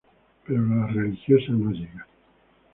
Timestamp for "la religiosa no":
0.65-1.69